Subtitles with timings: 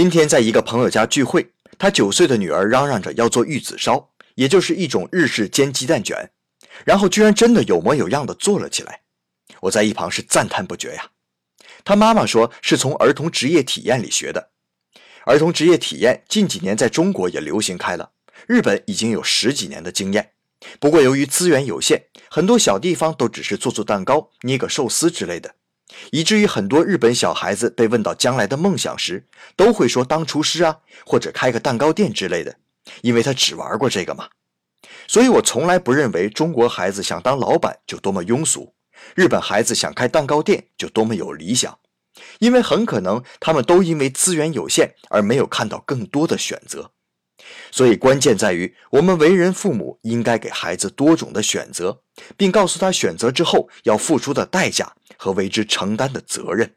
[0.00, 1.46] 今天在一个朋友家聚会，
[1.76, 6.30] 他九岁的女儿嚷嚷着要做玉子烧，也就是一种日式煎鸡蛋卷，
[6.86, 9.02] 然后居然真的有模有样的做了起来。
[9.60, 11.10] 我在一旁是赞叹不绝呀。
[11.84, 14.48] 他妈妈说是从儿童职业体验里学的。
[15.26, 18.12] 儿童职业体验近几年在中国也流行开了，
[18.46, 20.30] 日本已经有十几年的经验。
[20.78, 25.56] 不过由于资源有限，很多小地方都只是做做蛋糕、捏个寿司之类的，
[26.10, 29.26] 以至于很多日本小孩子被问到将来的梦想时，
[29.56, 32.56] 都会说当厨师啊，或者开个蛋糕店之类的，
[33.02, 34.28] 因为他只玩过这个嘛。
[35.06, 38.74] 所以我从来不认为中国孩子想当老板就多么庸俗，
[39.14, 41.78] 日本孩子想开蛋糕店就多么有理想。
[42.40, 46.90] 因为很可能他们都因为资源有限而没有看到更多的选择，
[47.70, 52.02] 所以关键在于我们为人父母应该给孩子多种的选择，
[52.36, 54.92] 并告诉他选择之后要付出的代价
[55.22, 56.76] 和为之承担的责任。